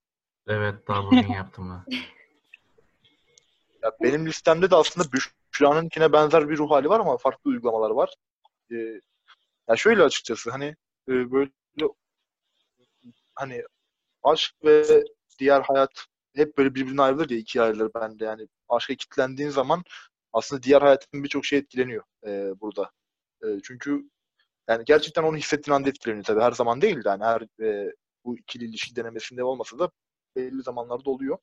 [0.46, 1.96] Evet daha bugün yaptım ben.
[3.82, 8.14] Ya benim listemde de aslında Büşra'nınkine benzer bir ruh hali var ama farklı uygulamalar var.
[8.72, 9.00] Ee,
[9.68, 10.64] ya şöyle açıkçası hani
[11.08, 11.50] e, böyle
[13.34, 13.62] hani
[14.22, 15.04] aşk ve
[15.38, 16.06] diğer hayat
[16.36, 19.82] hep böyle birbirine ayrılır ya ikiye ayrılır bende yani aşka kilitlendiğin zaman
[20.32, 22.90] aslında diğer hayatın birçok şey etkileniyor e, burada.
[23.44, 24.10] E, çünkü
[24.68, 27.92] yani gerçekten onu hissettiğin anda etkileniyor tabii her zaman değil de yani her e,
[28.24, 29.90] bu ikili ilişki denemesinde olmasa da
[30.36, 31.38] belli zamanlarda oluyor.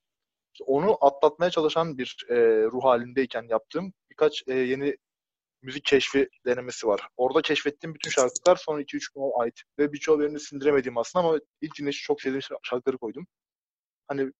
[0.54, 4.98] İşte onu atlatmaya çalışan bir e, ruh halindeyken yaptığım birkaç e, yeni
[5.62, 7.08] müzik keşfi denemesi var.
[7.18, 9.62] Orada keşfettiğim bütün şarkılar son 2-3 güne ait.
[9.80, 13.28] Ve birçoğu de sindiremediğim aslında ama ilk dinleyişi çok sevdiğim şarkıları koydum.
[14.08, 14.32] Hani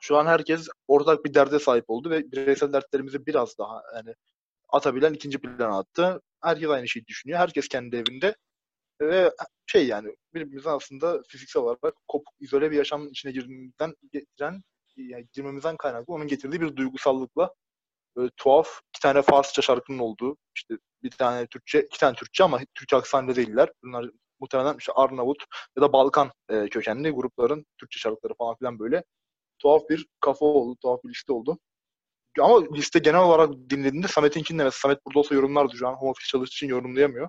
[0.00, 4.14] şu an herkes ortak bir derde sahip oldu ve bireysel dertlerimizi biraz daha yani
[4.68, 6.20] atabilen ikinci plana attı.
[6.42, 7.38] Herkes aynı şeyi düşünüyor.
[7.38, 8.36] Herkes kendi evinde
[9.00, 9.32] ve
[9.66, 14.62] şey yani birbirimizden aslında fiziksel olarak kopuk, izole bir yaşamın içine girmemizden getiren
[14.96, 17.54] yani girmemizden kaynaklı onun getirdiği bir duygusallıkla
[18.18, 22.60] böyle tuhaf iki tane Farsça şarkının olduğu işte bir tane Türkçe iki tane Türkçe ama
[22.74, 23.68] Türkçe aksanlı değiller.
[23.84, 25.44] Bunlar muhtemelen işte Arnavut
[25.76, 29.04] ya da Balkan e, kökenli grupların Türkçe şarkıları falan filan böyle
[29.58, 31.58] tuhaf bir kafa oldu, tuhaf bir liste oldu.
[32.40, 36.10] Ama liste genel olarak dinlediğinde Samet'inkini de mesela Samet burada olsa yorumlardı şu an home
[36.10, 37.28] office çalıştığı için yorumlayamıyor.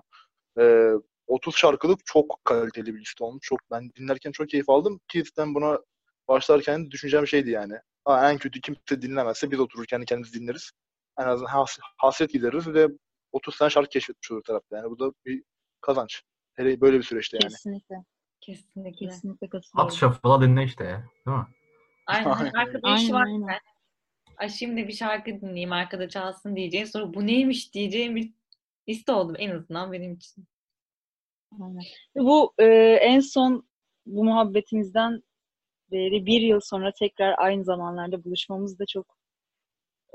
[0.60, 0.90] Ee,
[1.26, 3.40] 30 şarkılık çok kaliteli bir liste olmuş.
[3.42, 5.00] Çok ben dinlerken çok keyif aldım.
[5.08, 5.78] Ki buna
[6.28, 7.74] başlarken düşüneceğim şeydi yani.
[8.04, 10.70] Ha, en kötü kimse dinlemezse biz oturur kendi kendimiz dinleriz.
[11.18, 12.88] En azından has, hasret gideriz ve
[13.32, 14.76] 30 tane şarkı keşfetmiş olur tarafta.
[14.76, 15.42] Yani bu da bir
[15.80, 16.22] kazanç.
[16.54, 17.50] Hele böyle bir süreçte yani.
[17.52, 17.96] Kesinlikle.
[18.40, 19.06] Kesinlikle.
[19.06, 19.96] Kesinlikle At katılıyorum.
[19.96, 21.04] şafala dinle işte ya.
[21.26, 21.46] Değil mi?
[22.06, 22.30] Aynen.
[22.30, 22.52] Aynen.
[22.52, 23.26] arkada iş Aynen, var.
[23.26, 23.60] aynen.
[24.36, 28.32] Ay şimdi bir şarkı dinleyeyim arkada çalsın diyeceğin sonra bu neymiş diyeceğim bir
[28.88, 30.46] liste oldu en azından benim için.
[31.62, 31.84] Aynen.
[32.16, 32.64] Bu e,
[33.00, 33.68] en son
[34.06, 35.22] bu muhabbetimizden
[35.92, 39.06] beri bir yıl sonra tekrar aynı zamanlarda buluşmamız da çok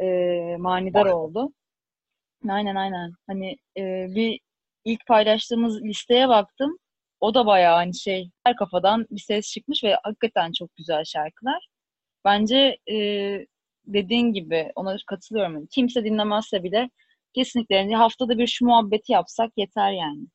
[0.01, 0.05] e,
[0.59, 1.53] manidar oldu.
[2.49, 3.11] Aynen aynen.
[3.27, 4.39] Hani e, bir
[4.85, 6.77] ilk paylaştığımız listeye baktım.
[7.19, 11.67] O da bayağı hani şey her kafadan bir ses çıkmış ve hakikaten çok güzel şarkılar.
[12.25, 12.95] Bence e,
[13.85, 15.53] dediğin gibi ona katılıyorum.
[15.53, 16.89] Yani kimse dinlemezse bile
[17.33, 20.27] kesinlikle yani haftada bir şu muhabbeti yapsak yeter yani.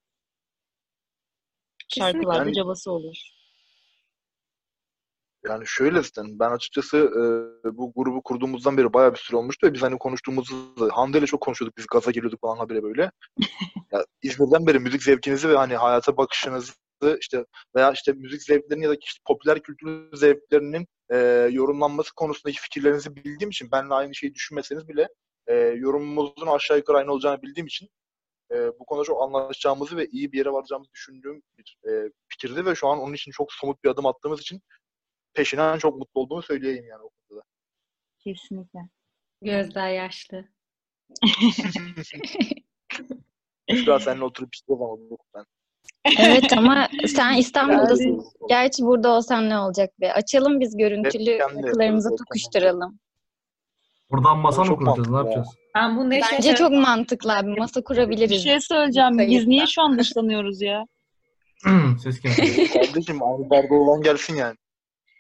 [1.89, 3.40] Şarkılarda Yani- cabası olur.
[5.45, 7.23] Yani şöyle zaten ben açıkçası e,
[7.77, 11.41] bu grubu kurduğumuzdan beri bayağı bir süre olmuştu ve biz hani konuştuğumuzda Hande ile çok
[11.41, 11.77] konuşuyorduk.
[11.79, 13.11] Biz gaza geliyorduk falan habire böyle.
[13.93, 16.73] ya, İzmir'den beri müzik zevkinizi ve hani hayata bakışınızı
[17.21, 17.45] işte
[17.77, 21.17] veya işte müzik zevklerinin ya da işte popüler kültür zevklerinin e,
[21.51, 25.09] yorumlanması konusundaki fikirlerinizi bildiğim için benle aynı şeyi düşünmeseniz bile
[25.47, 27.89] e, yorumumuzun aşağı yukarı aynı olacağını bildiğim için
[28.53, 32.75] e, bu konuda çok anlaşacağımızı ve iyi bir yere varacağımızı düşündüğüm bir e, fikirdi ve
[32.75, 34.61] şu an onun için çok somut bir adım attığımız için
[35.35, 37.45] peşinden çok mutlu olduğumu söyleyeyim yani o konuda.
[38.19, 38.79] Kesinlikle.
[39.43, 40.45] Gözler yaşlı.
[43.71, 44.99] Büşra seninle oturup işte zaman
[45.35, 45.45] ben.
[46.21, 48.05] Evet ama sen İstanbul'dasın.
[48.05, 50.13] Yani- Gerçi burada olsan ne olacak be?
[50.13, 52.17] Açalım biz görüntülü webcam'le.
[52.19, 52.99] tokuşturalım.
[54.11, 55.09] Buradan masa mı kuracağız?
[55.11, 55.49] Ne yapacağız?
[55.75, 56.55] Ben bunu Bence yaşadım.
[56.55, 57.51] çok mantıklı abi.
[57.51, 58.43] Masa Bir kurabiliriz.
[58.45, 59.19] şey söyleyeceğim.
[59.19, 60.85] Biz niye şu an dışlanıyoruz ya?
[62.03, 62.73] Siz kimsiniz?
[62.73, 64.57] Kardeşim aynı barda olan gelsin yani.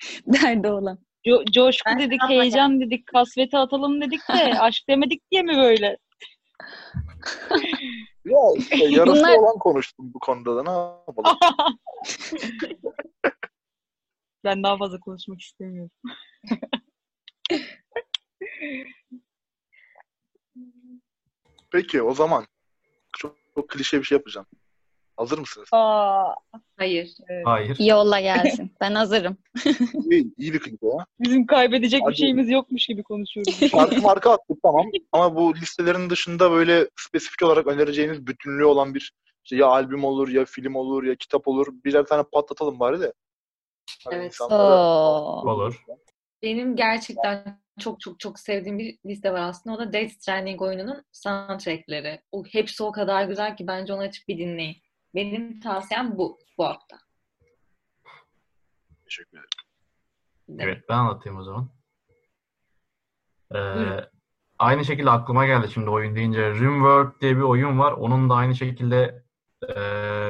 [0.26, 0.98] Derdi olan.
[1.26, 5.96] Co- coşku Ben dedik, heyecan dedik, kasveti atalım dedik de aşk demedik diye mi böyle?
[8.24, 11.38] Ya işte yarısı Bunlar- olan konuştum bu konuda da ne yapalım.
[14.44, 15.90] Ben daha fazla konuşmak istemiyorum.
[21.70, 22.46] Peki o zaman
[23.18, 24.46] çok, çok klişe bir şey yapacağım.
[25.16, 25.68] Hazır mısınız?
[25.72, 26.34] Aa,
[26.80, 27.14] Hayır.
[27.44, 27.76] Hayır.
[27.80, 28.72] Yolla gelsin.
[28.80, 29.36] Ben hazırım.
[30.10, 31.06] İyi, iyi bir klişe ya.
[31.20, 32.10] bizim kaybedecek Hadi.
[32.10, 33.58] bir şeyimiz yokmuş gibi konuşuyoruz.
[33.70, 34.86] Şarkı marka attık tamam.
[35.12, 39.12] Ama bu listelerin dışında böyle spesifik olarak önereceğiniz bütünlüğü olan bir
[39.44, 41.66] işte ya albüm olur ya film olur ya kitap olur.
[41.84, 43.12] Birer tane patlatalım bari de.
[44.04, 44.32] Hani Evet.
[44.34, 45.50] insanlara- Oo.
[45.50, 45.84] Olur.
[46.42, 49.76] Benim gerçekten çok çok çok sevdiğim bir liste var aslında.
[49.76, 52.20] O da Death Stranding oyununun soundtrackleri.
[52.32, 54.76] O, hepsi o kadar güzel ki bence onu açıp bir dinleyin.
[55.14, 56.98] Benim tavsiyem bu bu hafta.
[59.04, 59.48] Teşekkür ederim.
[60.58, 61.70] Evet ben anlatayım o zaman.
[63.52, 64.04] Ee, Buyurun.
[64.58, 66.50] aynı şekilde aklıma geldi şimdi oyun deyince.
[66.50, 67.92] Rimworld diye bir oyun var.
[67.92, 69.24] Onun da aynı şekilde
[69.76, 69.80] e,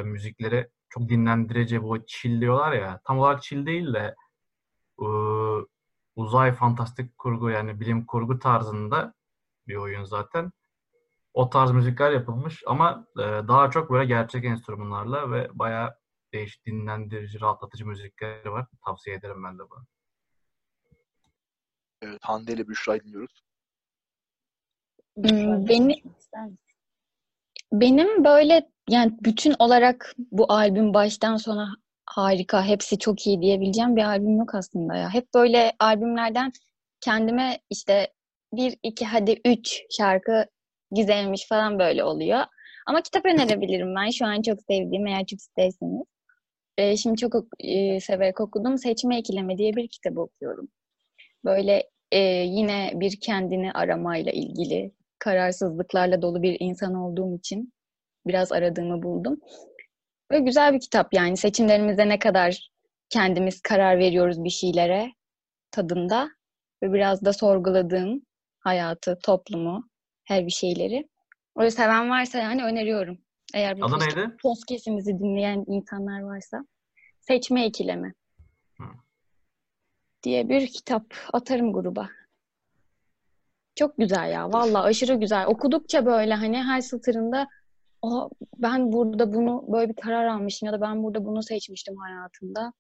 [0.05, 3.01] müzikleri çok dinlendirici bu chill diyorlar ya.
[3.05, 4.15] Tam olarak chill değil de
[5.03, 5.07] e,
[6.17, 9.15] uzay fantastik kurgu yani bilim kurgu tarzında
[9.69, 10.53] bir oyun zaten.
[11.35, 15.95] O tarz müzikler yapılmış ama e, daha çok böyle gerçek enstrümanlarla ve bayağı
[16.33, 18.67] değişik dinlendirici, rahatlatıcı müzikleri var.
[18.87, 19.85] Tavsiye ederim ben de bunu.
[22.03, 23.43] Evet, Hande ile Büşra'yı dinliyoruz.
[25.17, 26.03] Hmm, beni-
[27.73, 31.75] Benim böyle yani bütün olarak bu albüm baştan sona
[32.07, 35.15] harika, hepsi çok iyi diyebileceğim bir albüm yok aslında ya.
[35.15, 36.53] Hep böyle albümlerden
[37.01, 38.13] kendime işte
[38.53, 40.47] bir, iki, hadi üç şarkı
[40.91, 42.45] güzelmiş falan böyle oluyor.
[42.87, 44.11] Ama kitap önerebilirim ben.
[44.11, 46.03] Şu an çok sevdiğim eğer çok isterseniz.
[46.79, 48.79] Ee, şimdi çok ok- e, severek okudum.
[48.79, 50.69] Seçme Ekileme diye bir kitap okuyorum.
[51.45, 57.73] Böyle e, yine bir kendini aramayla ilgili kararsızlıklarla dolu bir insan olduğum için
[58.27, 59.41] biraz aradığımı buldum.
[60.33, 62.71] Ve güzel bir kitap yani seçimlerimizde ne kadar
[63.11, 65.13] kendimiz karar veriyoruz bir şeylere
[65.71, 66.31] tadında
[66.83, 68.23] ve biraz da sorguladığım
[68.61, 69.90] hayatı, toplumu,
[70.31, 71.09] her bir şeyleri.
[71.57, 73.19] Öyle seven varsa yani öneriyorum.
[73.55, 74.37] Eğer bu Adı post- neydi?
[74.43, 76.65] podcast'imizi dinleyen insanlar varsa
[77.21, 78.15] Seçme Ikilemi
[78.79, 78.85] Hı.
[80.23, 82.09] diye bir kitap atarım gruba.
[83.75, 84.53] Çok güzel ya.
[84.53, 85.47] Vallahi aşırı güzel.
[85.47, 87.49] Okudukça böyle hani her satırında
[88.03, 92.73] Aa, ben burada bunu böyle bir karar almışım ya da ben burada bunu seçmiştim hayatımda.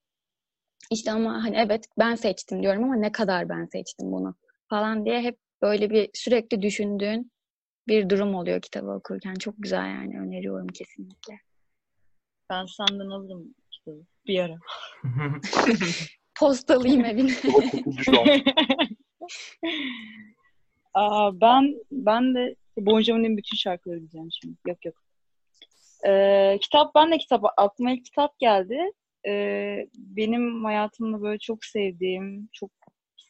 [0.91, 4.35] İşte ama hani evet ben seçtim diyorum ama ne kadar ben seçtim bunu
[4.69, 7.33] falan diye hep böyle bir sürekli düşündüğün
[7.89, 9.35] bir durum oluyor kitabı okurken.
[9.35, 11.41] Çok güzel yani öneriyorum kesinlikle.
[12.51, 14.57] Ben senden alırım kitabı bir ara.
[16.39, 17.33] Postalayayım evine.
[20.95, 24.57] Aa, ben ben de Bon Jovi'nin bütün şarkıları diyeceğim şimdi.
[24.67, 24.95] Yok yok.
[26.07, 28.79] Ee, kitap ben de kitap aklıma ilk kitap geldi.
[29.27, 32.71] Ee, benim hayatımda böyle çok sevdiğim, çok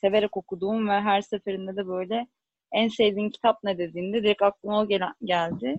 [0.00, 2.26] severek okuduğum ve her seferinde de böyle
[2.72, 5.76] en sevdiğin kitap ne dediğinde direkt aklıma o gelen, geldi.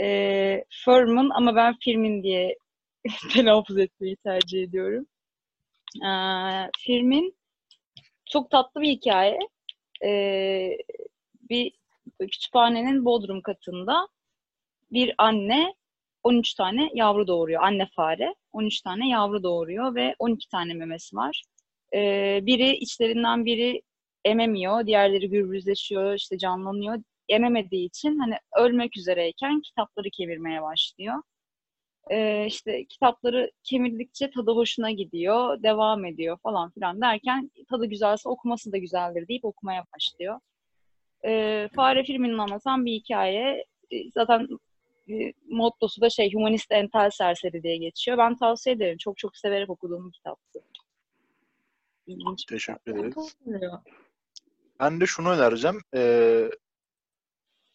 [0.00, 2.56] Ee, Furman ama ben Firmin diye
[3.32, 5.06] telaffuz etmeyi tercih ediyorum.
[6.06, 7.36] Ee, Firmin
[8.30, 9.38] çok tatlı bir hikaye.
[10.04, 10.78] Ee,
[11.50, 11.72] bir
[12.18, 14.08] kütüphanenin bodrum katında
[14.92, 15.74] bir anne
[16.22, 17.62] 13 tane yavru doğuruyor.
[17.62, 21.42] Anne fare 13 tane yavru doğuruyor ve 12 tane memesi var.
[21.94, 23.82] Ee, biri içlerinden biri
[24.24, 27.02] ememiyor, diğerleri gürbüzleşiyor, işte canlanıyor.
[27.28, 31.22] Ememediği için hani ölmek üzereyken kitapları kemirmeye başlıyor.
[32.10, 38.72] Ee, işte kitapları kemirdikçe tadı hoşuna gidiyor, devam ediyor falan filan derken tadı güzelse okuması
[38.72, 40.40] da güzeldir deyip okumaya başlıyor.
[41.24, 43.64] Ee, Fare filminin anlatan bir hikaye.
[43.90, 44.48] Ee, Zaten
[45.10, 48.18] e, mottosu da şey humanist entel serseri diye geçiyor.
[48.18, 48.96] Ben tavsiye ederim.
[48.98, 50.60] Çok çok severek okuduğum bir kitaptı.
[52.06, 52.44] İlginç.
[52.44, 53.36] Teşekkür ederiz.
[54.82, 55.80] Ben de şunu önereceğim.
[55.94, 56.50] Ee,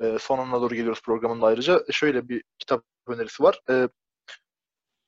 [0.02, 1.84] e, sonuna doğru geliyoruz programında ayrıca.
[1.92, 3.62] Şöyle bir kitap önerisi var.
[3.70, 3.90] Ee,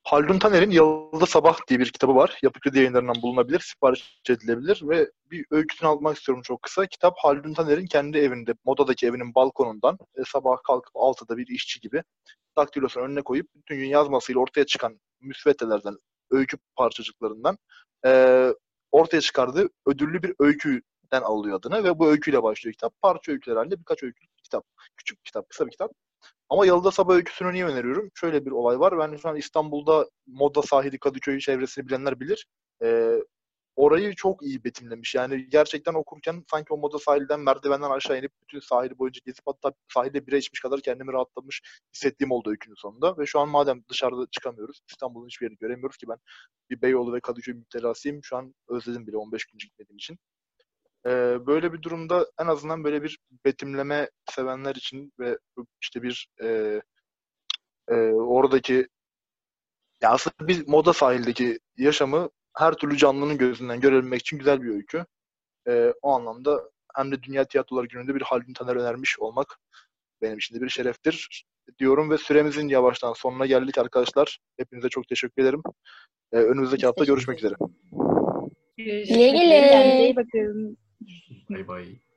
[0.04, 2.38] Haldun Taner'in Yalıda Sabah diye bir kitabı var.
[2.42, 6.86] Yapı Kredi yayınlarından bulunabilir, sipariş edilebilir ve bir öyküsünü almak istiyorum çok kısa.
[6.86, 12.02] Kitap Haldun Taner'in kendi evinde, modadaki evinin balkonundan e, sabah kalkıp 6'da bir işçi gibi
[12.56, 15.96] daktilosunu önüne koyup bütün gün yazmasıyla ortaya çıkan müsveddelerden
[16.30, 17.58] öykü parçacıklarından
[18.06, 18.48] e,
[18.90, 20.34] ortaya çıkardığı ödüllü bir
[21.12, 23.02] öyküden alıyor adını ve bu öyküyle başlıyor kitap.
[23.02, 24.64] Parça öyküler halinde birkaç öykü kitap.
[24.96, 25.90] Küçük bir kitap, kısa bir kitap.
[26.48, 28.10] Ama Yalıda Sabah öyküsünü niye öneriyorum?
[28.14, 28.98] Şöyle bir olay var.
[28.98, 32.46] Ben şu an İstanbul'da Moda sahili Kadıköy çevresini bilenler bilir.
[32.82, 33.16] Ee,
[33.76, 35.14] orayı çok iyi betimlemiş.
[35.14, 39.72] Yani gerçekten okurken sanki o Moda sahilden merdivenden aşağı inip bütün sahili boyunca gezip hatta
[39.94, 41.62] sahilde bira içmiş kadar kendimi rahatlamış
[41.94, 43.18] hissettiğim oldu öykünün sonunda.
[43.18, 46.18] Ve şu an madem dışarıda çıkamıyoruz, İstanbul'un hiçbir yerini göremiyoruz ki ben
[46.70, 48.24] bir Beyoğlu ve Kadıköy müptelasıyım.
[48.24, 50.18] Şu an özledim bile 15 gün gitmediğim için.
[51.06, 55.38] Ee, böyle bir durumda en azından böyle bir betimleme sevenler için ve
[55.82, 56.80] işte bir e,
[57.88, 58.88] e, oradaki
[60.02, 65.06] ya aslında bir moda sahildeki yaşamı her türlü canlının gözünden görebilmek için güzel bir öykü.
[65.68, 69.58] Ee, o anlamda hem de Dünya Tiyatrolar Günü'nde bir Haldun Taner önermiş olmak
[70.22, 71.44] benim için de bir şereftir
[71.78, 74.38] diyorum ve süremizin yavaştan sonuna geldik arkadaşlar.
[74.56, 75.62] Hepinize çok teşekkür ederim.
[76.32, 77.54] Ee, önümüzdeki hafta görüşmek üzere.
[78.76, 79.08] Görüşürüz.
[79.08, 80.89] Güle güle.
[81.48, 82.09] 拜拜。